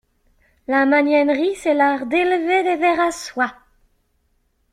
[0.67, 3.53] La magnanerie, c'est l'art d'élever des vers à soie.